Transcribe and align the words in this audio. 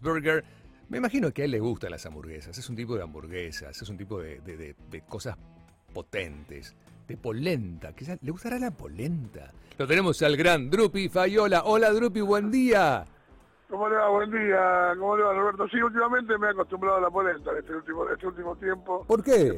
Burger. 0.00 0.44
Me 0.88 0.98
imagino 0.98 1.30
que 1.32 1.42
a 1.42 1.44
él 1.46 1.50
le 1.52 1.60
gustan 1.60 1.90
las 1.90 2.04
hamburguesas. 2.06 2.56
Es 2.58 2.68
un 2.68 2.76
tipo 2.76 2.96
de 2.96 3.02
hamburguesas, 3.02 3.80
es 3.80 3.88
un 3.88 3.96
tipo 3.96 4.20
de, 4.20 4.40
de- 4.40 4.56
de- 4.56 4.76
de 4.90 5.00
cosas 5.02 5.36
potentes. 5.92 6.74
De 7.08 7.16
polenta. 7.16 7.92
Quizás 7.94 8.18
le 8.22 8.30
gustará 8.30 8.58
la 8.58 8.70
polenta. 8.70 9.50
Lo 9.78 9.86
tenemos 9.86 10.22
al 10.22 10.36
gran 10.36 10.70
Drupi 10.70 11.08
Fayola. 11.08 11.62
Hola 11.64 11.90
Drupi, 11.92 12.20
buen 12.20 12.50
día. 12.50 13.04
¿Cómo 13.68 13.88
le 13.88 13.96
va? 13.96 14.08
Buen 14.10 14.30
día. 14.30 14.92
¿Cómo 14.98 15.16
le 15.16 15.22
va, 15.24 15.32
Roberto? 15.32 15.66
Sí, 15.68 15.80
últimamente 15.82 16.36
me 16.38 16.46
he 16.48 16.50
acostumbrado 16.50 16.98
a 16.98 17.00
la 17.00 17.10
polenta 17.10 17.50
en 17.52 17.58
este 17.58 17.74
último, 17.74 18.08
este 18.08 18.26
último 18.26 18.56
tiempo. 18.56 19.04
¿Por 19.06 19.22
qué? 19.22 19.48
He 19.48 19.54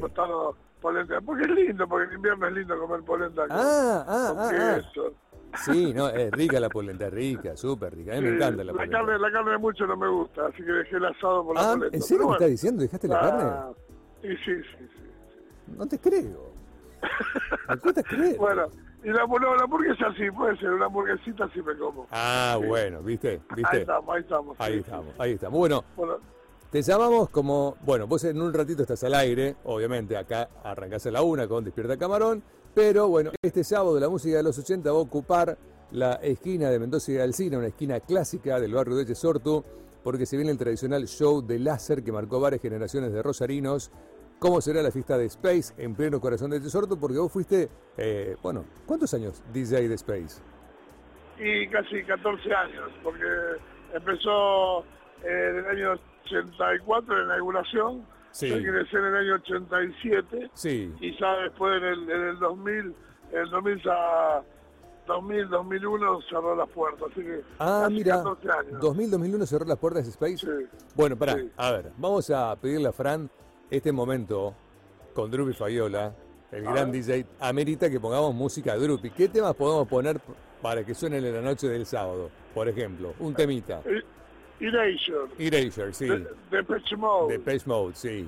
polenta. 0.81 1.19
Porque 1.21 1.43
es 1.43 1.49
lindo, 1.49 1.87
porque 1.87 2.07
en 2.09 2.15
invierno 2.15 2.47
es 2.47 2.53
lindo 2.53 2.79
comer 2.79 3.01
polenta 3.01 3.41
con, 3.47 3.51
Ah, 3.51 4.05
ah, 4.07 4.27
con 4.29 4.39
ah, 4.39 4.49
ah. 4.49 4.75
queso. 4.75 5.13
Sí, 5.63 5.93
no, 5.93 6.09
es 6.09 6.31
rica 6.31 6.59
la 6.59 6.69
polenta, 6.69 7.09
rica, 7.09 7.55
súper 7.55 7.95
rica. 7.95 8.13
A 8.13 8.15
mí 8.15 8.21
me 8.21 8.35
encanta 8.35 8.63
la 8.63 8.71
polenta. 8.73 8.97
carne, 8.97 9.19
la 9.19 9.31
carne 9.31 9.57
mucho 9.57 9.85
no 9.87 9.95
me 9.97 10.07
gusta, 10.07 10.47
así 10.47 10.57
que 10.57 10.71
dejé 10.71 10.97
el 10.97 11.05
asado 11.05 11.45
por 11.45 11.55
la 11.55 11.61
Ah, 11.61 11.73
polenta. 11.73 11.97
¿en 11.97 12.03
serio 12.03 12.27
me 12.27 12.33
estás 12.33 12.49
diciendo? 12.49 12.81
¿Dejaste 12.81 13.07
la 13.07 13.19
Ah, 13.19 13.21
carne? 13.29 13.75
Sí, 14.21 14.27
sí, 14.45 14.61
sí. 14.63 14.87
sí. 14.95 15.73
No 15.77 15.87
te 15.87 15.99
creo. 15.99 16.51
¿Me 17.69 17.77
cuesta 17.77 18.03
creer? 18.03 18.37
Bueno, 18.37 18.67
y 19.03 19.09
la, 19.09 19.25
no, 19.27 19.55
la 19.55 19.63
hamburguesa 19.63 20.11
sí, 20.17 20.29
puede 20.31 20.57
ser, 20.57 20.71
una 20.73 20.85
hamburguesita 20.85 21.47
sí 21.53 21.61
me 21.61 21.75
como. 21.77 22.07
Ah, 22.11 22.57
bueno, 22.65 23.01
¿viste? 23.01 23.41
Ahí 23.49 23.55
¿Viste? 23.57 23.77
estamos, 23.81 24.15
ahí 24.15 24.21
estamos. 24.21 24.55
Ahí 24.59 24.73
sí, 24.73 24.79
estamos, 24.79 25.13
ahí 25.19 25.31
estamos. 25.33 25.59
Bueno, 25.59 25.83
Bueno, 25.95 26.17
te 26.71 26.81
llamamos 26.81 27.29
como, 27.29 27.77
bueno, 27.81 28.07
vos 28.07 28.23
en 28.23 28.41
un 28.41 28.53
ratito 28.53 28.81
estás 28.81 29.03
al 29.03 29.13
aire, 29.13 29.55
obviamente 29.65 30.17
acá 30.17 30.49
arrancás 30.63 31.05
a 31.07 31.11
la 31.11 31.21
una 31.21 31.47
con 31.47 31.63
Despierta 31.63 31.97
Camarón, 31.97 32.43
pero 32.75 33.07
bueno, 33.07 33.31
este 33.41 33.63
sábado 33.63 33.99
la 33.99 34.09
música 34.09 34.37
de 34.37 34.43
los 34.43 34.59
80 34.59 34.91
va 34.91 34.97
a 34.97 35.01
ocupar 35.01 35.57
la 35.91 36.15
esquina 36.15 36.69
de 36.69 36.77
Mendoza 36.77 37.11
y 37.11 37.17
Alcina, 37.17 37.57
una 37.57 37.67
esquina 37.67 37.99
clásica 38.01 38.59
del 38.59 38.73
barrio 38.73 38.95
de 38.95 39.05
Chesortu, 39.05 39.63
porque 40.03 40.25
se 40.25 40.35
viene 40.35 40.51
el 40.51 40.57
tradicional 40.57 41.07
show 41.07 41.41
de 41.41 41.57
láser 41.57 42.03
que 42.03 42.11
marcó 42.11 42.39
varias 42.39 42.61
generaciones 42.61 43.13
de 43.13 43.23
rosarinos. 43.23 43.91
¿Cómo 44.37 44.59
será 44.61 44.83
la 44.83 44.91
fiesta 44.91 45.17
de 45.17 45.25
Space 45.25 45.73
en 45.77 45.95
pleno 45.95 46.19
corazón 46.19 46.51
de 46.51 46.61
Chesortu? 46.61 46.99
Porque 46.99 47.17
vos 47.17 47.31
fuiste, 47.31 47.69
eh, 47.97 48.35
bueno, 48.43 48.65
¿cuántos 48.85 49.13
años 49.13 49.41
DJ 49.53 49.87
de 49.87 49.95
Space? 49.95 50.41
y 51.37 51.67
casi 51.67 52.03
14 52.03 52.53
años, 52.53 52.91
porque 53.03 53.25
empezó 53.93 54.81
eh, 55.23 55.49
en 55.49 55.57
el 55.57 55.65
año 55.65 55.99
84 56.25 57.15
la 57.15 57.35
inauguración, 57.35 58.05
Sí. 58.35 58.49
yo 58.49 58.57
ingresé 58.57 58.97
en 58.97 59.05
el 59.05 59.15
año 59.15 59.35
87 59.35 60.49
Sí. 60.53 60.93
y 60.99 61.17
ya 61.17 61.37
después 61.37 61.77
en 61.77 61.83
el, 61.85 62.09
en 62.09 62.21
el 62.31 62.39
2000, 62.39 62.93
en 63.31 63.39
el 63.39 63.49
2000, 63.49 63.81
ya- 63.81 64.43
2000, 65.07 65.47
2001 65.49 66.19
cerró 66.29 66.53
las 66.55 66.67
puertas, 66.69 67.07
así 67.11 67.21
que 67.21 67.41
Ah, 67.59 67.87
mira, 67.89 68.17
14 68.17 68.49
años. 68.51 68.81
2000-2001 68.81 69.45
cerró 69.45 69.65
las 69.65 69.77
puertas 69.77 70.03
de 70.03 70.09
Space. 70.11 70.37
Sí. 70.39 70.67
Bueno, 70.95 71.15
pará, 71.15 71.35
Sí. 71.35 71.49
a 71.55 71.71
ver, 71.71 71.91
vamos 71.97 72.29
a 72.29 72.55
pedirle 72.59 72.89
a 72.89 72.91
Fran 72.91 73.29
este 73.69 73.91
momento 73.93 74.53
con 75.13 75.31
Drupi 75.31 75.53
Fayola, 75.53 76.13
el 76.51 76.67
A 76.67 76.71
gran 76.73 76.91
ver. 76.91 77.01
DJ, 77.03 77.25
amerita 77.39 77.89
que 77.89 77.99
pongamos 78.01 78.35
música 78.35 78.73
a 78.73 78.77
Drupi. 78.77 79.11
¿Qué 79.11 79.29
temas 79.29 79.53
podemos 79.55 79.87
poner 79.87 80.19
para 80.61 80.83
que 80.83 80.93
suenen 80.93 81.23
en 81.23 81.35
la 81.35 81.41
noche 81.41 81.69
del 81.69 81.85
sábado? 81.85 82.29
Por 82.53 82.67
ejemplo, 82.67 83.13
un 83.19 83.33
temita. 83.33 83.81
Erasure, 84.59 85.27
Erasure, 85.37 85.93
sí. 85.93 86.07
de, 86.07 86.19
de 86.19 86.27
Depeche 86.51 86.95
Mode. 86.95 87.33
De 87.33 87.39
Page 87.39 87.63
Mode, 87.65 87.95
sí. 87.95 88.27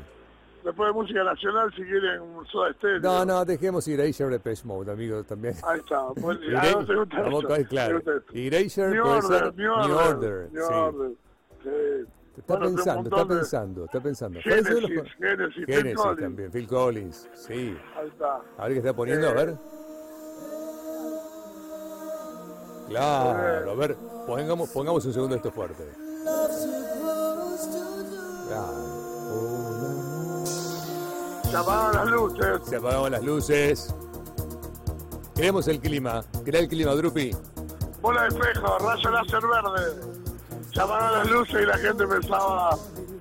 Después 0.63 0.87
de 0.89 0.93
música 0.93 1.23
nacional, 1.23 1.71
si 1.73 1.83
quieren, 1.83 2.21
soda 2.51 2.71
estéreo. 2.71 2.99
No, 2.99 3.23
no, 3.25 3.45
dejemos 3.45 3.87
Erasure 3.87 4.31
de 4.31 4.39
Page 4.39 4.63
Mode, 4.65 4.91
amigos, 4.91 5.25
también. 5.25 5.55
Ahí 5.65 5.79
está. 5.79 6.01
Era- 6.47 6.61
ah, 6.61 6.71
no 6.87 6.99
gusta 6.99 7.21
Vamos 7.21 7.45
claro. 7.69 8.01
Erasure 8.33 8.89
New 8.89 9.05
Order, 9.05 9.39
ser 9.39 9.55
New 9.55 9.71
Order, 9.73 10.49
New 10.51 10.63
sí. 10.67 10.73
Order. 10.73 11.11
Sí. 11.63 11.69
Está 12.37 12.55
Bueno, 12.57 12.75
pensando, 12.75 13.09
está 13.09 13.27
pensando, 13.27 13.85
está 13.85 13.99
pensando. 14.01 14.39
¿Cuáles 14.43 14.65
son 14.67 14.81
los- 14.81 14.89
Genesis, 14.91 15.13
Genesis, 15.17 15.55
Phil 15.55 15.75
Genesis 15.75 15.95
Collins. 15.97 16.21
también, 16.21 16.51
Phil 16.51 16.67
Collins, 16.67 17.29
sí. 17.33 17.77
Ahí 17.95 18.07
está. 18.09 18.41
A 18.57 18.63
ver 18.65 18.73
qué 18.73 18.77
está 18.79 18.93
poniendo, 18.93 19.27
a 19.27 19.31
Eh. 19.31 19.33
ver. 19.35 19.55
Claro, 22.89 23.71
a 23.71 23.75
ver, 23.75 23.97
pongamos, 24.25 24.69
pongamos 24.69 25.05
un 25.05 25.13
segundo 25.13 25.35
esto 25.35 25.51
fuerte. 25.51 25.83
Se 31.49 31.57
apagaron 31.57 31.95
las 31.95 32.07
luces. 32.07 32.61
Se 32.69 32.75
apagaron 32.75 33.11
las 33.11 33.23
luces. 33.23 33.95
Queremos 35.35 35.67
el 35.67 35.79
clima. 35.79 36.23
Crea 36.43 36.61
el 36.61 36.67
clima, 36.67 36.93
Drupi. 36.95 37.31
Bola 38.01 38.23
de 38.23 38.27
espejo, 38.29 38.77
rayo 38.79 39.09
láser 39.11 39.41
verde. 39.41 40.01
Se 40.73 40.81
apagaron 40.81 41.19
las 41.19 41.29
luces 41.29 41.61
y 41.61 41.65
la 41.65 41.77
gente 41.77 42.03
empezaba 42.03 42.69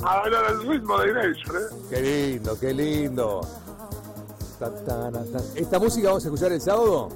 a 0.04 0.20
bailar 0.20 0.44
el 0.50 0.68
ritmo 0.68 0.98
de 0.98 1.10
Erasure, 1.10 1.58
¿eh? 1.58 1.76
Qué 1.90 2.00
lindo, 2.02 2.58
qué 2.58 2.74
lindo. 2.74 3.40
Ta, 4.58 4.74
ta, 4.84 5.10
ta, 5.10 5.24
ta. 5.32 5.38
¿Esta 5.54 5.78
música 5.78 6.08
vamos 6.08 6.24
a 6.24 6.28
escuchar 6.28 6.52
el 6.52 6.60
sábado? 6.60 7.08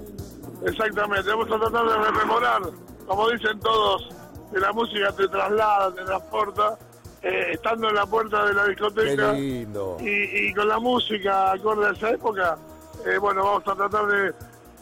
Exactamente. 0.64 1.30
Vamos 1.30 1.46
a 1.50 1.58
tratar 1.58 1.86
de 1.88 2.10
rememorar, 2.10 2.62
como 3.06 3.28
dicen 3.30 3.58
todos, 3.60 4.08
que 4.52 4.60
la 4.60 4.72
música 4.72 5.12
te 5.12 5.28
traslada, 5.28 5.94
te 5.94 6.04
transporta, 6.04 6.78
eh, 7.22 7.46
estando 7.52 7.88
en 7.88 7.94
la 7.94 8.06
puerta 8.06 8.44
de 8.46 8.54
la 8.54 8.64
Qué 8.64 8.70
discoteca. 8.70 9.32
lindo. 9.32 9.96
y, 10.00 10.48
y 10.48 10.54
con 10.54 10.68
la 10.68 10.78
música 10.78 11.52
acorde 11.52 11.86
a 11.86 11.90
esa 11.90 12.10
época, 12.10 12.58
eh, 13.06 13.18
bueno, 13.18 13.44
vamos 13.44 13.62
a 13.66 13.74
tratar 13.74 14.06
de, 14.06 14.32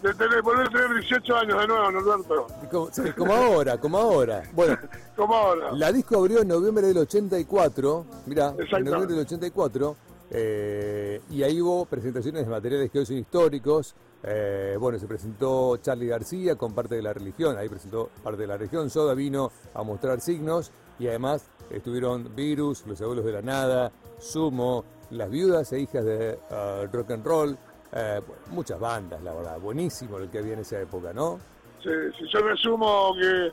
de 0.03 0.15
tener, 0.15 0.43
volver 0.43 0.66
a 0.66 0.71
tener 0.71 0.94
18 1.00 1.37
años 1.37 1.60
de 1.60 1.66
nuevo, 1.66 1.91
Norberto, 1.91 2.47
Como, 2.71 2.88
sí, 2.93 3.03
como 3.16 3.34
ahora, 3.34 3.78
como 3.78 3.99
ahora. 3.99 4.43
Bueno, 4.53 4.76
como 5.16 5.34
ahora. 5.34 5.72
La 5.72 5.91
disco 5.93 6.16
abrió 6.19 6.41
en 6.43 6.49
noviembre 6.49 6.87
del 6.87 6.99
84, 6.99 8.06
mirá, 8.26 8.55
en 8.59 8.84
noviembre 8.84 9.15
del 9.15 9.25
84, 9.25 9.97
eh, 10.31 11.20
y 11.31 11.43
ahí 11.43 11.60
hubo 11.60 11.87
presentaciones 11.87 12.44
de 12.44 12.50
materiales 12.50 12.91
que 12.91 12.99
hoy 13.00 13.06
son 13.06 13.16
históricos. 13.16 13.94
Eh, 14.23 14.77
bueno, 14.79 14.99
se 14.99 15.06
presentó 15.06 15.77
Charlie 15.79 16.09
García 16.09 16.56
con 16.56 16.73
parte 16.75 16.97
de 16.97 17.03
la 17.03 17.12
religión, 17.12 17.56
ahí 17.56 17.69
presentó 17.69 18.11
parte 18.23 18.41
de 18.43 18.47
la 18.49 18.56
religión. 18.56 18.91
Soda 18.91 19.15
vino 19.15 19.51
a 19.75 19.83
mostrar 19.83 20.21
signos 20.21 20.73
y 20.99 21.06
además 21.09 21.49
estuvieron 21.71 22.34
Virus, 22.34 22.84
Los 22.87 23.01
Abuelos 23.01 23.25
de 23.25 23.33
la 23.33 23.43
Nada, 23.43 23.93
Sumo, 24.19 24.84
Las 25.11 25.31
Viudas 25.31 25.73
e 25.73 25.81
Hijas 25.81 26.05
de 26.05 26.39
ah, 26.51 26.84
Rock 26.93 27.12
and 27.12 27.25
Roll. 27.27 27.56
eh, 27.93 28.21
muchas 28.51 28.79
bandas, 28.81 29.23
la 29.23 29.33
verdad, 29.33 29.59
buenísimo 29.61 30.19
el 30.19 30.29
que 30.31 30.39
había 30.41 30.53
en 30.55 30.59
esa 30.61 30.79
época, 30.81 31.12
¿no? 31.12 31.39
Sí, 31.83 31.89
sí, 32.19 32.25
yo 32.33 32.41
resumo 32.41 33.15
que, 33.15 33.53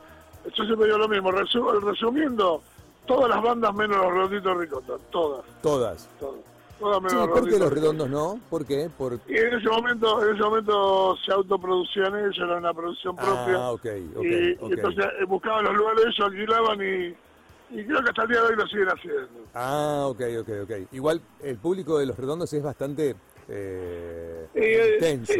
yo 0.54 0.64
siempre 0.64 0.86
digo 0.86 0.98
lo 0.98 1.08
mismo, 1.08 1.30
resu- 1.30 1.80
resumiendo, 1.80 2.60
todas 3.06 3.30
las 3.30 3.40
bandas 3.42 3.72
menos 3.74 3.96
los 3.98 4.12
redonditos 4.12 4.56
ricota, 4.58 4.94
todas, 5.10 5.44
Todas. 5.62 6.08
todas, 6.20 6.40
Sí, 6.78 7.16
¿por 7.16 7.48
qué 7.48 7.58
los 7.58 7.72
redondos 7.72 8.10
no? 8.10 8.38
¿Por 8.50 8.66
qué? 8.66 8.90
Por, 8.96 9.18
Y 9.26 9.36
en 9.36 9.54
ese 9.54 9.68
momento, 9.68 10.22
en 10.22 10.34
ese 10.34 10.42
momento 10.42 11.16
se 11.24 11.32
autoproducían 11.32 12.14
ellos, 12.18 12.36
era 12.36 12.58
una 12.58 12.74
producción 12.74 13.16
propia. 13.16 13.56
Ah, 13.56 13.70
ok, 13.72 13.86
ok, 14.16 14.24
y, 14.24 14.56
entonces 14.72 15.06
eh, 15.20 15.24
buscaban 15.26 15.64
los 15.64 15.74
lugares, 15.74 16.04
ellos 16.04 16.20
alquilaban 16.20 16.80
y, 16.80 17.78
y 17.78 17.84
creo 17.84 18.02
que 18.02 18.10
hasta 18.10 18.22
el 18.22 18.28
día 18.28 18.40
de 18.42 18.46
hoy 18.46 18.56
lo 18.56 18.66
siguen 18.66 18.88
haciendo. 18.88 19.28
Ah, 19.54 20.04
ok, 20.06 20.20
ok, 20.40 20.48
ok. 20.64 20.72
Igual 20.92 21.22
el 21.42 21.56
público 21.56 21.98
de 21.98 22.06
Los 22.06 22.18
Redondos 22.18 22.52
es 22.52 22.62
bastante 22.62 23.16
eh, 23.48 24.46
eh, 24.54 24.90
intenso. 24.94 25.32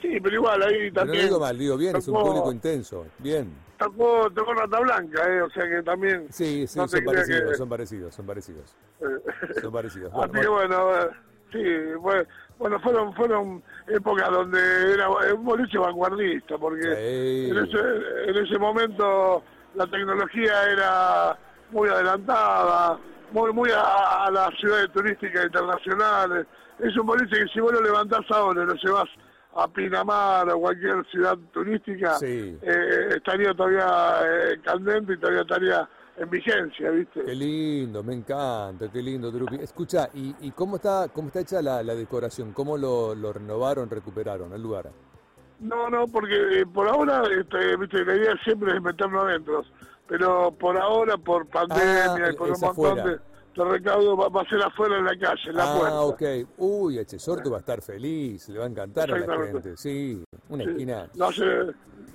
Sí, 0.00 0.18
pero 0.20 0.34
igual 0.36 0.62
ahí 0.62 0.74
Pero 0.74 0.88
no 0.90 0.92
también. 0.94 1.24
digo 1.26 1.40
mal, 1.40 1.58
digo 1.58 1.76
bien, 1.76 1.96
es 1.96 2.08
un 2.08 2.22
público 2.22 2.50
intenso. 2.52 3.06
Bien. 3.18 3.52
Tocó, 3.78 4.30
tocó 4.30 4.54
Rata 4.54 4.80
Blanca, 4.80 5.26
eh, 5.30 5.42
o 5.42 5.50
sea 5.50 5.68
que 5.68 5.82
también. 5.82 6.26
Sí, 6.30 6.66
sí, 6.66 6.78
no 6.78 6.88
son 6.88 7.04
parecidos, 7.04 7.50
que- 7.50 7.56
son 7.56 7.68
parecidos, 7.68 8.14
son 8.14 8.26
parecidos. 8.26 8.74
eh, 9.00 9.60
Son 9.60 9.72
parecidos. 9.72 10.12
Así 10.14 10.18
Bueno, 10.18 10.40
que 10.40 10.48
bueno, 10.48 10.84
bueno, 10.86 11.02
eh, 11.02 11.10
sí, 11.52 12.24
bueno, 12.58 12.80
fueron, 12.80 13.14
fueron 13.14 13.62
épocas 13.88 14.30
donde 14.30 14.92
era 14.94 15.08
un 15.08 15.44
boliche 15.44 15.78
vanguardista, 15.78 16.58
porque 16.58 16.82
Sí. 16.82 17.50
en, 17.50 17.56
ese, 17.58 17.78
en 18.30 18.46
ese 18.46 18.58
momento 18.58 19.42
la 19.74 19.86
tecnología 19.86 20.70
era 20.70 21.38
muy 21.70 21.88
adelantada, 21.88 22.98
muy, 23.32 23.52
muy 23.52 23.70
a, 23.70 24.26
a 24.26 24.30
las 24.30 24.50
ciudades 24.58 24.90
turísticas 24.92 25.44
internacionales. 25.46 26.46
Es 26.78 26.96
un 26.98 27.06
boliche 27.06 27.36
que 27.44 27.48
si 27.52 27.60
vos 27.60 27.72
lo 27.72 27.80
levantás 27.82 28.22
ahora 28.30 28.64
lo 28.64 28.74
llevas 28.74 29.08
a 29.54 29.68
Pinamar 29.68 30.48
o 30.50 30.60
cualquier 30.60 31.04
ciudad 31.10 31.36
turística, 31.52 32.14
Sí. 32.16 32.58
eh, 32.62 33.08
estaría 33.16 33.52
todavía 33.54 34.20
eh, 34.24 34.60
candente 34.62 35.14
y 35.14 35.16
todavía 35.18 35.42
estaría 35.42 35.88
en 36.16 36.30
vigencia, 36.30 36.90
¿viste? 36.90 37.24
Qué 37.24 37.34
lindo, 37.34 38.02
me 38.02 38.14
encanta, 38.14 38.90
qué 38.92 39.02
lindo, 39.02 39.30
Drupi. 39.30 39.56
Escucha, 39.56 40.08
¿y, 40.14 40.34
y 40.40 40.50
cómo 40.52 40.76
está 40.76 41.08
cómo 41.12 41.28
está 41.28 41.40
hecha 41.40 41.62
la, 41.62 41.82
la 41.82 41.94
decoración? 41.94 42.52
¿Cómo 42.52 42.76
lo, 42.76 43.14
lo 43.14 43.32
renovaron, 43.32 43.88
recuperaron 43.90 44.52
el 44.52 44.62
lugar? 44.62 44.90
No, 45.60 45.90
no, 45.90 46.06
porque 46.06 46.60
eh, 46.60 46.66
por 46.66 46.88
ahora, 46.88 47.22
este, 47.38 47.76
viste, 47.76 48.04
la 48.04 48.16
idea 48.16 48.34
siempre 48.44 48.74
es 48.74 48.82
meternos 48.82 49.24
adentro. 49.24 49.62
Pero 50.08 50.50
por 50.58 50.76
ahora, 50.76 51.16
por 51.16 51.46
pandemia 51.46 52.14
Ah, 52.14 52.30
y 52.32 52.36
por 52.36 52.50
un 52.50 52.60
montón 52.60 52.96
de, 52.96 53.18
recaudo, 53.64 54.16
va, 54.16 54.28
va 54.28 54.42
a 54.42 54.48
ser 54.48 54.62
afuera 54.62 54.98
en 54.98 55.04
la 55.04 55.16
calle, 55.18 55.50
en 55.50 55.56
la 55.56 55.64
ah, 55.72 55.78
puerta. 55.78 56.00
ok. 56.02 56.22
Uy, 56.58 56.98
Echesorto 56.98 57.50
va 57.50 57.56
a 57.58 57.60
estar 57.60 57.82
feliz, 57.82 58.48
le 58.48 58.58
va 58.58 58.64
a 58.64 58.68
encantar 58.68 59.12
a 59.12 59.18
la 59.18 59.46
gente. 59.46 59.76
Sí, 59.76 60.22
una 60.48 60.64
Sí. 60.64 60.70
esquina. 60.70 61.08
No 61.14 61.32
sé, 61.32 61.44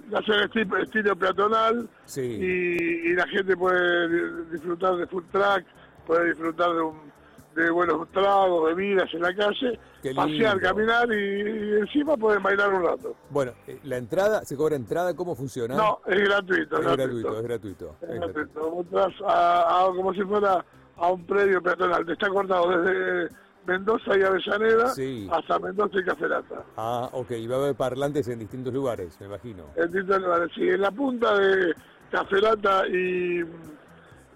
la 0.10 0.20
hacen 0.20 0.40
estilo, 0.42 0.78
estilo 0.78 1.16
peatonal 1.16 1.90
Sí. 2.06 2.22
y, 2.22 3.10
y 3.10 3.14
la 3.14 3.28
gente 3.28 3.56
puede 3.58 4.08
di- 4.10 4.52
disfrutar 4.52 4.96
de 4.98 5.08
food 5.08 5.24
track, 5.32 5.66
puede 6.06 6.26
disfrutar 6.30 6.74
de, 6.74 6.82
un- 6.82 7.16
de 7.56 7.70
buenos 7.72 8.08
tragos, 8.12 8.66
bebidas 8.76 9.12
en 9.14 9.22
la 9.22 9.34
calle, 9.34 9.80
pasear, 10.14 10.60
caminar 10.60 11.08
y, 11.10 11.16
y 11.16 11.74
encima 11.80 12.18
pueden 12.18 12.44
bailar 12.44 12.74
un 12.74 12.84
rato. 12.84 13.16
Bueno, 13.30 13.54
eh, 13.66 13.80
la 13.86 13.96
entrada, 13.96 14.44
¿se 14.44 14.58
cobra 14.58 14.76
entrada? 14.76 15.16
¿Cómo 15.16 15.36
funciona? 15.36 15.74
No, 15.74 16.02
es 16.06 16.20
gratuito, 16.20 16.76
es 16.82 16.86
es 16.86 16.92
gratuito, 16.98 17.38
es 17.38 17.44
gratuito. 17.44 17.96
Es 18.02 18.10
es 18.10 18.20
gratuito. 18.20 18.86
a, 19.26 19.86
a- 19.86 19.88
como 19.96 20.14
si 20.14 20.22
fuera 20.24 20.66
a 20.98 21.12
un 21.12 21.26
predio 21.26 21.62
peatonal. 21.62 22.06
Te 22.06 22.14
está 22.14 22.30
cortado 22.30 22.70
desde 22.80 23.30
Mendoza 23.66 24.18
y 24.18 24.24
Avellaneda 24.24 24.90
Sí. 24.90 25.28
hasta 25.32 25.60
Mendoza 25.60 26.00
y 26.00 26.04
Caferata. 26.04 26.64
Ah, 26.78 27.10
ok, 27.12 27.32
y 27.32 27.48
va 27.48 27.56
a 27.56 27.60
haber 27.60 27.76
parlantes 27.76 28.28
en 28.28 28.40
distintos 28.40 28.74
lugares, 28.74 29.18
me 29.20 29.26
imagino. 29.28 29.64
En 29.76 29.92
distintos 29.92 30.22
lugares. 30.22 30.52
Sí, 30.56 30.62
en 30.70 30.82
la 30.82 30.92
punta 30.92 31.38
de 31.38 31.74
Caferata 32.12 32.88
y, 32.88 33.40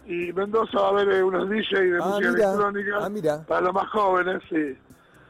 y 0.08 0.34
Mendoza 0.34 0.80
va 0.82 0.88
a 0.88 0.90
haber 0.92 1.10
eh, 1.12 1.24
unos 1.24 1.50
DJ 1.50 1.80
de 1.82 2.00
Ah, 2.02 2.06
música 2.08 2.32
mira. 2.32 2.44
electrónica 2.52 2.98
Ah, 3.02 3.10
mira. 3.10 3.46
para 3.48 3.62
los 3.62 3.74
más 3.74 3.90
jóvenes, 3.90 4.42
sí. 4.50 4.78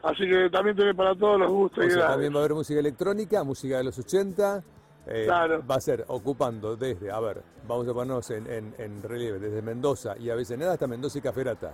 Así 0.02 0.26
que 0.26 0.48
también 0.48 0.74
tiene 0.74 0.94
para 0.94 1.14
todos 1.14 1.38
los 1.38 1.50
gustos 1.50 1.84
O 1.84 1.86
y 1.86 1.90
sea, 1.90 2.08
también 2.08 2.32
va 2.32 2.36
a 2.36 2.40
haber 2.40 2.54
música 2.54 2.80
electrónica, 2.80 3.44
música 3.44 3.76
de 3.76 3.84
los 3.84 3.98
80. 3.98 4.62
Eh, 5.06 5.24
Claro. 5.26 5.62
Va 5.68 5.76
a 5.76 5.80
ser 5.80 6.04
ocupando 6.08 6.76
desde, 6.76 7.10
a 7.10 7.20
ver, 7.20 7.42
vamos 7.66 7.88
a 7.88 7.92
ponernos 7.94 8.30
en, 8.30 8.46
en- 8.50 8.74
en 8.78 9.02
relieve, 9.02 9.38
desde 9.38 9.62
Mendoza 9.62 10.16
y 10.18 10.30
Avellaneda 10.30 10.72
hasta 10.72 10.86
Mendoza 10.86 11.18
y 11.18 11.22
Caferata. 11.22 11.72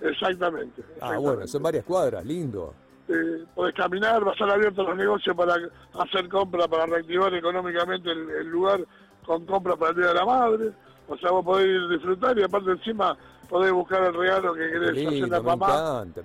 Exactamente. 0.00 0.82
Ah, 1.00 1.18
bueno, 1.18 1.46
son 1.46 1.62
varias 1.62 1.84
cuadras, 1.84 2.24
lindo. 2.24 2.74
eh, 3.08 3.44
podés 3.54 3.74
caminar, 3.74 4.24
va 4.24 4.30
a 4.30 4.32
estar 4.34 4.48
abierto 4.50 4.82
los 4.84 4.96
negocios 4.96 5.36
para 5.36 5.56
hacer 5.98 6.28
compras, 6.28 6.68
para 6.68 6.86
reactivar 6.86 7.34
económicamente 7.34 8.10
el, 8.10 8.30
el 8.30 8.46
lugar 8.46 8.80
con 9.26 9.44
compras 9.46 9.76
para 9.76 9.90
el 9.90 9.96
Día 9.96 10.06
de 10.08 10.14
la 10.14 10.24
Madre. 10.24 10.72
O 11.08 11.16
sea, 11.18 11.30
vos 11.32 11.44
podés 11.44 11.66
ir 11.66 11.80
a 11.80 11.88
disfrutar 11.88 12.38
y 12.38 12.42
aparte 12.44 12.70
encima 12.70 13.16
podés 13.48 13.72
buscar 13.72 14.04
el 14.04 14.14
regalo 14.14 14.54
que 14.54 14.60
querés 14.60 14.90
hacer 14.90 14.94
lindo, 15.12 15.26
la 15.26 15.40
me 15.40 15.46
mamá 15.46 16.02
encanta, 16.06 16.20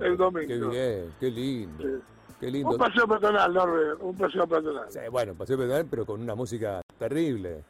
el, 0.00 0.06
el 0.10 0.16
domingo. 0.16 0.48
Qué 0.48 0.58
bien, 0.58 1.14
qué 1.20 1.30
lindo. 1.30 1.82
Sí. 1.84 2.02
Qué 2.44 2.50
lindo. 2.50 2.70
Un 2.72 2.78
paseo 2.78 3.08
peatonal, 3.08 3.54
Norbert, 3.54 4.02
un 4.02 4.16
paseo 4.16 4.46
peatonal. 4.46 4.90
Sí, 4.90 4.98
bueno, 5.10 5.34
paseo 5.34 5.56
peatonal, 5.56 5.86
pero 5.86 6.04
con 6.04 6.20
una 6.20 6.34
música 6.34 6.82
terrible. 6.98 7.64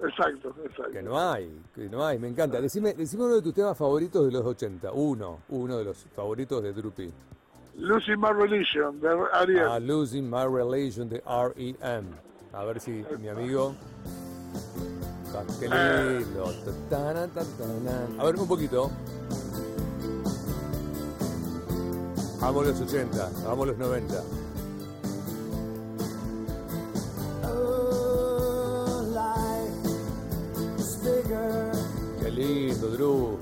Exacto, 0.00 0.54
exacto. 0.64 0.90
Que 0.90 1.02
no 1.02 1.18
hay, 1.18 1.48
que 1.74 1.88
no 1.88 2.04
hay, 2.04 2.18
me 2.18 2.28
encanta. 2.28 2.60
Decime, 2.60 2.94
decime 2.94 3.24
uno 3.24 3.36
de 3.36 3.42
tus 3.42 3.54
temas 3.54 3.78
favoritos 3.78 4.26
de 4.26 4.32
los 4.32 4.44
80. 4.44 4.90
Uno, 4.92 5.38
uno 5.50 5.78
de 5.78 5.84
los 5.84 6.04
favoritos 6.14 6.60
de 6.62 6.72
Drupi. 6.72 7.12
Lucy 7.76 8.16
My 8.16 8.32
Religion, 8.32 9.00
de 9.00 9.08
Ariel. 9.32 9.68
Ah, 9.68 9.78
Losing 9.78 10.28
My 10.28 10.44
Relation 10.50 11.08
de 11.08 11.22
R.E.M. 11.24 12.08
A 12.52 12.64
ver 12.64 12.80
si 12.80 13.04
mi 13.20 13.28
amigo. 13.28 13.74
Ah, 15.34 15.42
Qué 15.60 15.68
lindo. 15.68 16.44
Ta-tana, 16.64 17.28
ta-tana. 17.28 18.08
A 18.18 18.24
ver, 18.24 18.36
un 18.36 18.48
poquito. 18.48 18.90
Amo 22.46 22.62
los 22.62 22.80
80, 22.80 23.30
amo 23.50 23.66
los 23.66 23.76
90. 23.76 24.14
Oh, 27.42 29.02
life 29.12 30.78
is 30.78 31.00
bigger, 31.02 31.72
Qué 32.22 32.30
lindo, 32.30 32.86
Drew. 32.90 33.38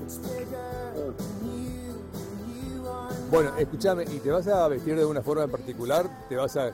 Bueno, 3.29 3.51
escúchame, 3.59 4.05
¿y 4.05 4.19
te 4.19 4.31
vas 4.31 4.47
a 4.47 4.67
vestir 4.69 4.95
de 4.95 5.05
una 5.05 5.21
forma 5.21 5.43
en 5.43 5.51
particular? 5.51 6.05
¿Te 6.27 6.35
vas 6.35 6.57
a.? 6.57 6.71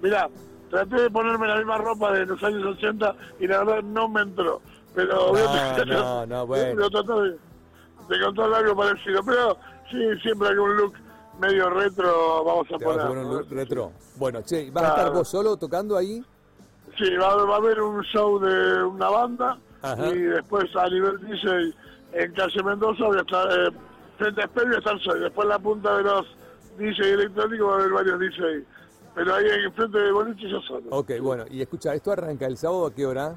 Mirá, 0.00 0.30
traté 0.70 1.02
de 1.02 1.10
ponerme 1.10 1.48
la 1.48 1.56
misma 1.56 1.76
ropa 1.76 2.12
de 2.12 2.24
los 2.24 2.42
años 2.42 2.64
80 2.64 3.14
y 3.40 3.46
la 3.46 3.62
verdad 3.62 3.82
no 3.82 4.08
me 4.08 4.22
entró. 4.22 4.62
Pero 4.94 5.34
No, 5.34 5.84
no, 5.84 6.26
no, 6.26 6.46
bueno. 6.46 6.88
Tratar 6.88 7.16
de, 7.16 7.30
de 8.08 8.24
contar 8.24 8.54
algo 8.54 8.74
parecido. 8.74 9.22
Pero 9.22 9.58
sí, 9.90 9.98
siempre 10.22 10.48
hay 10.48 10.56
un 10.56 10.76
look 10.78 10.94
medio 11.40 11.70
retro 11.70 12.44
vamos 12.44 12.66
a 12.72 12.78
¿Te 12.78 12.84
vas 12.84 12.96
poner. 12.96 13.00
a 13.00 13.08
poner 13.08 13.24
un 13.24 13.30
¿no? 13.32 13.38
look 13.40 13.50
retro? 13.50 13.92
Bueno, 14.16 14.42
che, 14.42 14.70
¿vas 14.70 14.84
a 14.84 14.88
estar 14.88 15.12
vos 15.12 15.28
solo 15.28 15.56
tocando 15.56 15.96
ahí? 15.96 16.24
Sí, 16.98 17.14
va, 17.16 17.32
a- 17.32 17.44
va 17.44 17.54
a 17.54 17.58
haber 17.58 17.80
un 17.80 18.02
show 18.04 18.38
de 18.38 18.84
una 18.84 19.08
banda 19.08 19.58
Ajá. 19.82 20.08
y 20.08 20.18
después 20.18 20.64
a 20.76 20.88
nivel 20.88 21.18
DJ 21.20 21.72
en 22.12 22.32
Calle 22.34 22.62
Mendoza 22.62 23.04
voy 23.06 23.18
a 23.18 23.20
estar 23.22 23.48
eh, 23.50 23.70
frente 24.18 24.42
a 24.42 24.44
Espejo 24.44 24.66
voy 24.66 24.74
a 24.74 24.78
estar 24.78 25.00
solo. 25.00 25.20
Después 25.20 25.44
en 25.44 25.48
la 25.48 25.58
punta 25.58 25.96
de 25.96 26.02
los 26.02 26.26
DJ 26.78 27.12
electrónicos 27.14 27.68
va 27.68 27.72
a 27.72 27.76
haber 27.76 27.90
varios 27.92 28.18
DJ. 28.20 28.64
Pero 29.14 29.34
ahí 29.34 29.44
en 29.64 29.72
frente 29.74 29.98
de 29.98 30.12
Boliche 30.12 30.48
yo 30.48 30.60
solo. 30.62 30.84
Ok, 30.90 31.12
bueno, 31.20 31.44
y 31.50 31.60
escucha, 31.60 31.94
¿esto 31.94 32.12
arranca 32.12 32.46
el 32.46 32.56
sábado 32.56 32.86
a 32.86 32.94
qué 32.94 33.04
hora? 33.06 33.34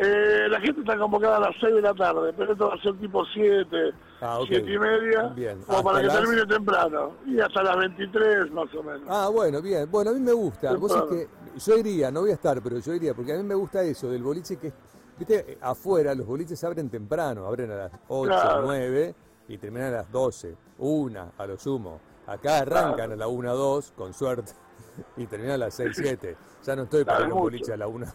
Eh, 0.00 0.46
la 0.48 0.60
gente 0.60 0.80
está 0.80 0.96
convocada 0.96 1.38
a 1.38 1.40
las 1.40 1.56
6 1.60 1.74
de 1.74 1.82
la 1.82 1.92
tarde, 1.92 2.32
pero 2.36 2.52
esto 2.52 2.68
va 2.68 2.74
a 2.74 2.80
ser 2.82 2.96
tipo 3.00 3.24
7, 3.34 3.92
Ah, 4.20 4.38
ok. 4.38 4.46
7 4.48 4.72
y 4.72 4.78
media, 4.78 5.22
Bien. 5.34 5.60
como 5.66 5.82
para 5.82 5.98
¿Hasta 5.98 6.00
que 6.00 6.06
las? 6.06 6.16
termine 6.20 6.46
temprano. 6.46 7.12
Y 7.26 7.40
hasta 7.40 7.62
las 7.64 7.76
23 7.78 8.50
más 8.52 8.72
o 8.74 8.82
menos. 8.84 9.02
Ah, 9.08 9.28
bueno, 9.32 9.60
bien. 9.60 9.90
Bueno, 9.90 10.10
a 10.10 10.14
mí 10.14 10.20
me 10.20 10.32
gusta. 10.32 10.74
Vos 10.76 10.92
Temprano. 10.92 11.08
que 11.10 11.58
yo 11.58 11.76
iría, 11.78 12.10
no 12.12 12.20
voy 12.20 12.30
a 12.30 12.34
estar, 12.34 12.62
pero 12.62 12.78
yo 12.78 12.94
iría, 12.94 13.12
porque 13.14 13.32
a 13.32 13.36
mí 13.38 13.42
me 13.42 13.56
gusta 13.56 13.82
eso 13.82 14.08
del 14.08 14.22
boliche 14.22 14.56
que, 14.56 14.72
viste, 15.18 15.58
afuera 15.60 16.14
los 16.14 16.26
boliches 16.26 16.62
abren 16.62 16.88
temprano, 16.88 17.44
abren 17.46 17.72
a 17.72 17.76
las 17.76 17.92
8, 18.06 18.28
Claro. 18.30 18.62
9 18.66 19.14
y 19.48 19.58
terminan 19.58 19.88
a 19.94 19.96
las 19.96 20.12
12, 20.12 20.54
1 20.78 21.32
a 21.36 21.46
lo 21.46 21.58
sumo. 21.58 22.00
Acá 22.28 22.58
arrancan 22.58 22.94
Claro. 22.94 23.12
a 23.14 23.16
la 23.16 23.26
1, 23.26 23.54
2, 23.56 23.92
con 23.96 24.12
suerte, 24.14 24.52
y 25.16 25.26
terminan 25.26 25.54
a 25.54 25.58
las 25.58 25.74
6, 25.74 25.90
7. 25.92 26.36
Ya 26.64 26.76
no 26.76 26.82
estoy 26.84 27.04
para 27.04 27.18
Claro, 27.18 27.26
ir 27.26 27.32
a 27.32 27.34
un 27.34 27.40
mucho. 27.40 27.50
boliche 27.50 27.72
a 27.72 27.76
la 27.76 27.88
1. 27.88 28.06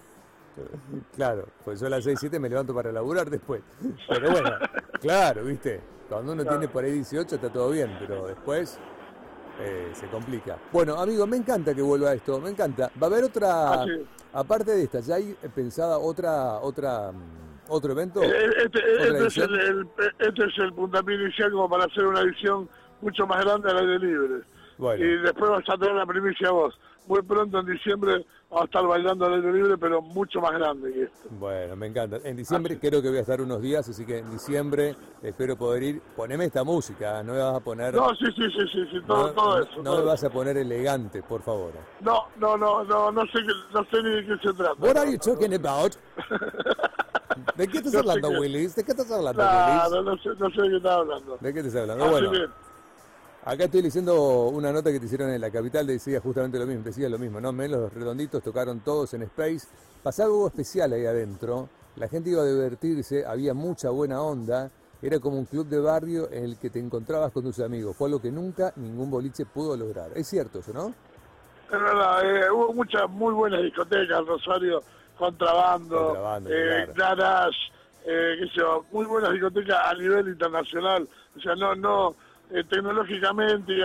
Claro, 1.16 1.48
pues 1.64 1.80
yo 1.80 1.88
a 1.88 1.90
las 1.90 2.04
6, 2.04 2.20
7 2.20 2.40
me 2.40 2.50
levanto 2.50 2.74
para 2.74 2.92
laburar 2.92 3.30
después. 3.30 3.62
Pero 4.08 4.32
bueno, 4.32 4.52
claro, 5.02 5.44
viste, 5.44 5.82
cuando 6.10 6.34
uno 6.34 6.46
tiene 6.46 6.68
por 6.68 6.84
ahí 6.84 6.92
18 6.92 7.36
está 7.36 7.50
todo 7.50 7.70
bien, 7.72 7.96
pero 8.00 8.28
después 8.28 8.78
eh, 9.60 9.92
se 9.94 10.08
complica. 10.08 10.58
Bueno, 10.72 10.96
amigo, 11.00 11.26
me 11.28 11.38
encanta 11.38 11.74
que 11.74 11.82
vuelva 11.82 12.14
esto, 12.14 12.40
me 12.40 12.50
encanta. 12.50 12.92
Va 13.02 13.08
a 13.08 13.10
haber 13.10 13.24
otra, 13.26 13.74
Ah, 13.74 13.86
sí. 13.86 14.06
aparte 14.34 14.72
de 14.72 14.84
esta, 14.84 15.00
¿ya 15.02 15.16
hay 15.16 15.36
pensada 15.56 15.98
otra, 16.00 16.60
otra, 16.60 17.12
mm, 17.12 17.70
otro 17.70 17.92
evento? 17.92 18.22
Eh, 18.24 18.50
Este, 18.66 18.80
¿Otra 18.96 19.06
este 19.06 19.28
es 19.28 19.38
el, 19.38 19.54
el- 19.60 19.88
este 20.20 20.46
es 20.46 20.58
el 20.58 20.74
puntapié 20.74 21.16
inicial 21.16 21.52
como 21.52 21.70
para 21.70 21.86
hacer 21.86 22.06
una 22.06 22.22
edición 22.22 22.68
mucho 23.02 23.28
más 23.28 23.44
grande 23.44 23.70
al 23.70 23.78
aire 23.80 24.00
libre. 24.00 24.42
Bueno. 24.84 25.06
Y 25.06 25.18
después 25.22 25.50
vas 25.50 25.70
a 25.70 25.78
tener 25.78 25.96
la 25.96 26.06
primicia 26.06 26.52
vos. 26.52 26.78
Muy 27.08 27.22
pronto 27.22 27.58
en 27.60 27.66
diciembre 27.66 28.26
vamos 28.50 28.64
a 28.64 28.66
estar 28.66 28.86
bailando 28.86 29.26
al 29.26 29.36
aire 29.36 29.54
libre, 29.54 29.78
pero 29.78 30.02
mucho 30.02 30.42
más 30.42 30.52
grande 30.52 30.92
que 30.92 31.04
esto. 31.04 31.30
Bueno, 31.40 31.76
me 31.78 31.88
encanta. 31.88 32.18
En 32.26 32.36
diciembre 32.36 32.76
Ah, 32.76 32.80
creo 32.82 33.02
que 33.02 33.08
voy 33.08 33.18
a 33.18 33.22
estar 33.22 33.40
unos 33.40 33.62
días, 33.62 33.88
así 33.88 34.06
que 34.06 34.18
en 34.18 34.30
diciembre 34.30 34.94
espero 35.22 35.56
poder 35.58 35.84
ir. 35.84 36.02
Poneme 36.18 36.44
esta 36.46 36.66
música, 36.66 37.24
no 37.24 37.32
me 37.32 37.40
vas 37.40 37.56
a 37.56 37.60
poner... 37.62 37.94
No, 37.94 38.10
sí, 38.16 38.26
sí, 38.36 38.44
sí, 38.52 38.68
sí, 38.74 38.86
sí 38.92 39.02
todo, 39.08 39.28
no, 39.28 39.34
todo 39.34 39.58
no- 39.58 39.64
eso. 39.64 39.78
no 39.78 39.84
todo 39.84 39.98
me 40.00 40.04
vas 40.06 40.24
a 40.26 40.30
poner 40.30 40.58
elegante, 40.58 41.24
por 41.24 41.42
favor. 41.42 41.72
No, 42.02 42.24
no, 42.38 42.58
no, 42.58 42.84
no, 42.84 43.10
no 43.12 43.22
sé, 43.28 43.40
no 43.74 43.86
sé 43.86 44.04
ni 44.04 44.10
de 44.10 44.26
qué 44.26 44.38
se 44.50 44.54
trata. 44.54 44.76
What 44.80 44.98
are 44.98 45.10
you 45.10 45.18
talking 45.18 45.54
about? 45.54 45.94
¿De 47.56 47.68
qué 47.70 47.78
estás 47.78 47.94
No 47.94 48.00
hablando, 48.00 48.30
Willis? 48.40 48.76
¿De 48.76 48.84
qué 48.84 48.92
estás 48.92 49.10
hablando, 49.12 49.42
Willis? 49.44 50.04
No 50.06 50.18
sé, 50.18 50.30
no 50.40 50.50
sé 50.52 50.62
de 50.62 50.70
qué 50.70 50.76
estás 50.78 50.92
hablando. 50.98 51.38
¿De 51.40 51.54
qué 51.54 51.60
estás 51.60 51.76
hablando? 51.78 52.04
Así 52.04 52.12
Bueno, 52.14 52.32
que, 52.32 52.48
acá 53.46 53.66
estoy 53.66 53.82
leyendo 53.82 54.48
una 54.48 54.72
nota 54.72 54.92
que 54.92 55.00
te 55.00 55.06
hicieron 55.06 55.30
en 55.30 55.42
la 55.42 55.52
capital, 55.52 55.88
decía 55.88 56.20
justamente 56.20 56.58
lo 56.60 56.66
mismo, 56.66 56.84
decía 56.84 57.10
lo 57.10 57.20
mismo, 57.20 57.40
¿no? 57.42 57.52
Men, 57.52 57.72
los 57.72 57.94
redonditos 57.94 58.42
tocaron 58.44 58.80
todos 58.80 59.14
en 59.14 59.24
Space, 59.24 59.68
pasaba 60.02 60.28
algo 60.28 60.48
especial 60.48 60.94
ahí 60.94 61.06
adentro, 61.06 61.70
la 61.96 62.08
gente 62.08 62.30
iba 62.30 62.42
a 62.42 62.46
divertirse, 62.46 63.26
había 63.26 63.54
mucha 63.54 63.90
buena 63.90 64.22
onda, 64.22 64.72
era 65.02 65.20
como 65.20 65.38
un 65.38 65.46
club 65.46 65.68
de 65.68 65.80
barrio 65.80 66.30
en 66.32 66.46
el 66.46 66.58
que 66.58 66.70
te 66.70 66.80
encontrabas 66.80 67.32
con 67.32 67.44
tus 67.44 67.60
amigos, 67.60 67.96
fue 67.96 68.08
algo 68.08 68.22
que 68.22 68.32
nunca 68.32 68.74
ningún 68.78 69.12
boliche 69.12 69.46
pudo 69.46 69.76
lograr. 69.76 70.12
Es 70.16 70.28
cierto 70.28 70.60
eso, 70.60 70.74
¿no? 70.74 70.94
es 71.74 71.82
verdad, 71.82 72.24
eh, 72.24 72.52
hubo 72.52 72.74
muchas 72.74 73.10
muy 73.10 73.34
buenas 73.34 73.62
discotecas, 73.64 74.26
Rosario, 74.26 74.84
Contrabando, 75.18 75.98
Contrabando, 75.98 76.50
eh, 76.52 76.88
claro. 76.94 77.18
Garage, 77.18 77.58
eh, 78.06 78.36
qué 78.40 78.46
sé 78.48 78.54
yo, 78.58 78.86
muy 78.92 79.06
buenas 79.06 79.32
discotecas 79.32 79.80
a 79.84 79.94
nivel 79.96 80.28
internacional. 80.28 81.08
O 81.36 81.40
sea, 81.40 81.56
no, 81.56 81.74
no, 81.74 82.16
eh, 82.52 82.64
tecnológicamente 82.66 83.74
y, 83.74 83.82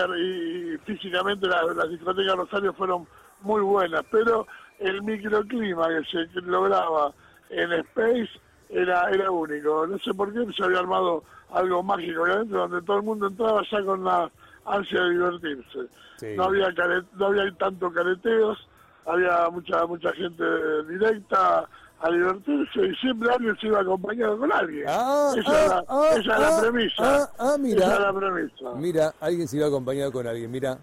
y- 0.75 0.79
físicamente 0.85 1.47
la- 1.47 1.63
las 1.75 1.89
discotecas 1.91 2.33
de 2.33 2.37
Rosario 2.43 2.73
fueron 2.75 3.07
muy 3.43 3.61
buenas, 3.63 4.03
pero 4.11 4.47
el 4.79 5.03
microclima 5.03 5.89
que 5.89 6.05
se 6.05 6.41
lograba 6.43 7.13
en 7.51 7.73
Space 7.73 8.29
era, 8.69 9.09
era 9.11 9.31
único. 9.31 9.87
No 9.87 9.99
sé 9.99 10.13
por 10.15 10.33
qué 10.33 10.53
se 10.53 10.65
había 10.65 10.81
armado 10.81 11.25
algo 11.51 11.83
mágico 11.83 12.25
ahí 12.25 12.33
adentro, 12.33 12.61
donde 12.69 12.83
todo 12.83 12.97
el 12.99 13.03
mundo 13.05 13.27
entraba 13.29 13.63
ya 13.71 13.83
con 13.85 14.05
la 14.05 14.31
ansia 14.67 15.03
de 15.03 15.11
divertirse. 15.11 15.79
Sí. 16.17 16.35
No 16.37 16.45
había 16.45 16.73
care- 16.75 17.05
no 17.15 17.27
había 17.27 17.51
tanto 17.57 17.91
careteos, 17.93 18.59
había 19.07 19.49
mucha 19.51 19.87
mucha 19.87 20.13
gente 20.13 20.45
directa 20.89 21.67
a 22.01 22.11
divertirse 22.11 22.87
y 22.87 22.95
siempre 22.97 23.33
alguien 23.33 23.57
se 23.59 23.67
iba 23.67 23.81
acompañado 23.81 24.39
con 24.39 24.53
alguien. 24.53 24.85
Ah, 24.89 25.35
esa 25.37 25.51
ah, 25.51 25.63
es 25.63 25.69
la, 25.69 25.85
ah, 25.89 26.09
esa 26.11 26.21
es 26.21 26.27
la 26.27 26.49
ah, 26.49 26.61
premisa. 26.61 27.33
ah, 27.39 27.57
mira. 27.59 27.85
Esa 27.85 27.95
es 27.95 28.01
la 28.01 28.13
premisa. 28.13 28.75
Mira, 28.77 29.15
alguien 29.21 29.49
se 29.49 29.57
iba 29.57 29.67
acompañado 29.67 30.13
con 30.13 30.27
alguien, 30.27 30.51
mira, 30.51 30.79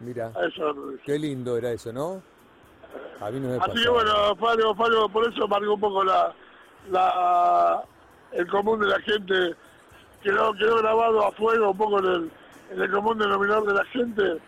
mira, 0.00 0.30
la 0.34 0.74
qué 1.04 1.18
lindo 1.18 1.56
era 1.56 1.70
eso, 1.70 1.92
¿no? 1.92 2.22
A 3.20 3.30
mí 3.30 3.40
no 3.40 3.48
me 3.48 3.56
Así 3.56 3.82
que 3.82 3.88
bueno, 3.88 4.36
fue 4.36 4.50
algo- 4.50 5.08
por 5.08 5.32
eso 5.32 5.48
marcó 5.48 5.74
un 5.74 5.80
poco 5.80 6.04
la, 6.04 6.34
la 6.90 7.82
el 8.32 8.46
común 8.48 8.80
de 8.80 8.86
la 8.88 9.00
gente, 9.00 9.54
quedó, 10.22 10.52
quedó 10.54 10.76
grabado 10.78 11.26
a 11.26 11.32
fuego 11.32 11.70
un 11.70 11.76
poco 11.78 11.98
en 12.00 12.06
el, 12.06 12.30
en 12.72 12.82
el 12.82 12.90
común 12.90 13.18
denominador 13.18 13.66
de 13.68 13.74
la 13.74 13.84
gente, 13.86 14.38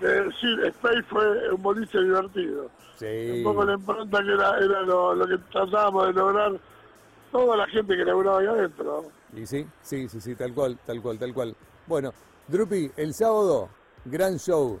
de 0.00 0.22
decir, 0.24 0.64
Space 0.66 1.02
fue 1.04 1.52
un 1.52 1.62
boliche 1.62 1.98
divertido. 2.00 2.68
Sí. 2.96 3.30
Un 3.38 3.44
poco 3.44 3.64
la 3.64 3.74
impronta 3.74 4.22
que 4.22 4.32
era, 4.32 4.58
era 4.58 4.82
lo, 4.82 5.14
lo 5.14 5.26
que 5.26 5.38
tratábamos 5.50 6.06
de 6.08 6.12
lograr 6.12 6.52
toda 7.32 7.56
la 7.56 7.66
gente 7.68 7.96
que 7.96 8.04
laburaba 8.04 8.40
ahí 8.40 8.46
adentro. 8.46 9.04
Y 9.36 9.46
sí, 9.46 9.66
sí, 9.82 10.08
sí, 10.08 10.20
sí, 10.20 10.34
tal 10.34 10.52
cual, 10.52 10.78
tal 10.86 11.00
cual, 11.00 11.18
tal 11.18 11.32
cual. 11.32 11.56
Bueno, 11.86 12.12
Drupi, 12.48 12.90
el 12.96 13.14
sábado, 13.14 13.68
gran 14.04 14.38
show 14.38 14.78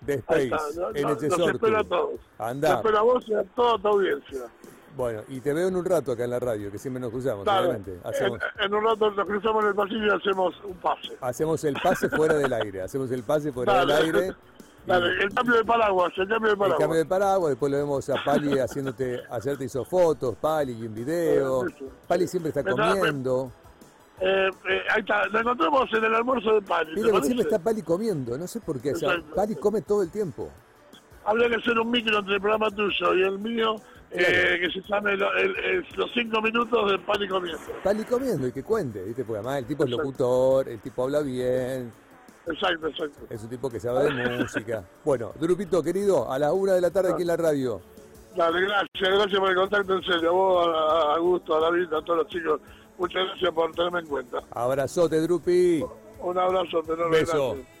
de 0.00 0.14
Space 0.14 0.44
está, 0.44 0.56
no- 0.80 0.88
en 0.96 1.02
no- 1.02 1.08
Nos 1.10 1.22
espera 1.54 1.80
a 1.80 1.84
todos. 1.84 2.10
Nos 2.38 2.48
Anda. 2.48 2.74
espera 2.76 2.98
a 2.98 3.02
vos 3.02 3.28
y 3.28 3.34
a 3.34 3.42
toda 3.44 3.78
tu 3.78 3.88
audiencia. 3.88 4.40
Bueno, 4.96 5.22
y 5.28 5.40
te 5.40 5.54
veo 5.54 5.68
en 5.68 5.76
un 5.76 5.84
rato 5.86 6.12
acá 6.12 6.24
en 6.24 6.30
la 6.30 6.38
radio, 6.40 6.70
que 6.70 6.76
siempre 6.76 7.00
nos 7.00 7.10
cruzamos, 7.10 7.46
obviamente. 7.48 7.98
Hacemos, 8.04 8.38
en, 8.58 8.64
en 8.64 8.74
un 8.74 8.84
rato 8.84 9.10
nos 9.10 9.26
cruzamos 9.26 9.62
en 9.62 9.68
el 9.70 9.74
pasillo 9.74 10.06
y 10.06 10.10
hacemos 10.10 10.54
un 10.64 10.74
pase. 10.74 11.16
hacemos 11.20 11.64
el 11.64 11.74
pase 11.82 12.10
fuera 12.10 12.34
del 12.34 12.52
aire, 12.52 12.82
hacemos 12.82 13.10
el 13.10 13.22
pase 13.22 13.52
fuera 13.52 13.80
del 13.86 13.90
aire. 13.90 14.34
El 14.86 15.32
cambio 15.34 15.54
de 15.56 15.64
paraguas, 15.64 16.12
el 16.16 16.28
cambio 16.28 16.48
de 16.48 16.52
el 16.52 16.58
paraguas. 16.58 16.78
cambio 16.80 16.98
de 16.98 17.04
paraguas, 17.06 17.50
después 17.50 17.72
lo 17.72 17.78
vemos 17.78 18.10
a 18.10 18.24
Pali 18.24 18.58
haciéndote, 18.58 19.20
hacerte 19.30 19.64
hizo 19.64 19.84
fotos, 19.84 20.34
Pali 20.40 20.72
y 20.72 20.86
un 20.86 20.94
video. 20.94 21.64
Pali 22.08 22.26
siempre 22.26 22.48
está 22.50 22.62
comiendo. 22.64 23.50
Eh, 24.20 24.50
eh, 24.68 24.80
ahí 24.90 25.00
está, 25.00 25.26
lo 25.26 25.40
encontramos 25.40 25.92
en 25.92 26.04
el 26.04 26.14
almuerzo 26.14 26.54
de 26.54 26.62
Pali. 26.62 26.94
¿te 26.94 27.00
Mira 27.02 27.22
siempre 27.22 27.42
está 27.44 27.58
Pali 27.58 27.82
comiendo, 27.82 28.36
no 28.38 28.46
sé 28.46 28.60
por 28.60 28.80
qué. 28.80 28.92
o 28.92 28.96
sea, 28.96 29.10
Exacto. 29.14 29.34
Pali 29.34 29.56
come 29.56 29.82
todo 29.82 30.02
el 30.02 30.10
tiempo. 30.10 30.48
Habría 31.24 31.48
que 31.48 31.56
hacer 31.56 31.78
un 31.78 31.90
micro 31.90 32.18
entre 32.18 32.34
el 32.34 32.40
programa 32.40 32.68
tuyo 32.70 33.14
y 33.14 33.22
el 33.22 33.38
mío, 33.38 33.76
eh, 34.10 34.58
que 34.60 34.70
se 34.70 34.80
llame 34.88 35.16
lo- 35.16 35.32
el- 35.34 35.56
el- 35.56 35.86
los 35.96 36.10
cinco 36.12 36.42
minutos 36.42 36.90
de 36.90 36.98
Pali 36.98 37.28
comiendo. 37.28 37.60
Pali 37.82 38.04
comiendo 38.04 38.46
y 38.48 38.52
que 38.52 38.62
cuente, 38.62 39.02
¿viste? 39.04 39.24
Porque 39.24 39.38
además 39.38 39.58
el 39.58 39.66
tipo 39.66 39.84
es 39.84 39.90
locutor, 39.90 40.68
el 40.68 40.80
tipo 40.80 41.04
habla 41.04 41.20
bien, 41.20 41.92
Exacto, 42.46 42.88
exacto. 42.88 43.20
es 43.30 43.42
un 43.42 43.48
tipo 43.48 43.70
que 43.70 43.78
sabe 43.78 44.12
de 44.12 44.38
música. 44.38 44.84
Bueno, 45.04 45.32
Drupito, 45.38 45.82
querido, 45.82 46.30
a 46.30 46.38
las 46.38 46.52
una 46.52 46.72
de 46.74 46.80
la 46.80 46.90
tarde 46.90 47.12
aquí 47.12 47.22
en 47.22 47.28
la 47.28 47.36
radio. 47.36 47.80
Dale, 48.36 48.62
gracias, 48.62 48.88
gracias 49.00 49.38
por 49.38 49.50
el 49.50 49.56
contacto, 49.56 49.94
en 49.94 50.02
serio. 50.04 50.28
A 50.30 50.32
vos, 50.32 50.68
a, 50.68 51.14
a 51.14 51.18
Gusto, 51.18 51.56
a 51.56 51.60
David, 51.60 51.92
a 51.92 52.02
todos 52.02 52.18
los 52.18 52.26
chicos. 52.28 52.60
Muchas 52.98 53.24
gracias 53.26 53.50
por 53.52 53.72
tenerme 53.72 54.00
en 54.00 54.06
cuenta. 54.06 54.42
Abrazote, 54.50 55.20
Drupi. 55.20 55.84
Un 56.20 56.38
abrazo, 56.38 56.82
enorme, 56.84 57.18
Beso. 57.18 57.54
gracias. 57.54 57.71